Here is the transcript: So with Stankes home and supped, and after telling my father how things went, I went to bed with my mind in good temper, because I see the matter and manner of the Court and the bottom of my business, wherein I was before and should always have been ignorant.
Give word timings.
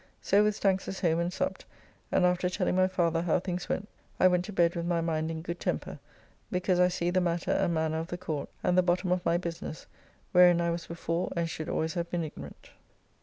So 0.19 0.43
with 0.43 0.55
Stankes 0.59 0.99
home 1.01 1.19
and 1.19 1.31
supped, 1.31 1.63
and 2.11 2.25
after 2.25 2.49
telling 2.49 2.75
my 2.75 2.87
father 2.87 3.21
how 3.21 3.39
things 3.39 3.69
went, 3.69 3.87
I 4.19 4.27
went 4.27 4.43
to 4.45 4.51
bed 4.51 4.75
with 4.75 4.87
my 4.87 4.99
mind 4.99 5.29
in 5.29 5.43
good 5.43 5.59
temper, 5.59 5.99
because 6.51 6.79
I 6.79 6.87
see 6.87 7.11
the 7.11 7.21
matter 7.21 7.51
and 7.51 7.75
manner 7.75 7.99
of 7.99 8.07
the 8.07 8.17
Court 8.17 8.49
and 8.63 8.75
the 8.75 8.81
bottom 8.81 9.11
of 9.11 9.23
my 9.23 9.37
business, 9.37 9.85
wherein 10.31 10.59
I 10.59 10.71
was 10.71 10.87
before 10.87 11.31
and 11.35 11.47
should 11.47 11.69
always 11.69 11.93
have 11.93 12.09
been 12.09 12.23
ignorant. 12.23 12.71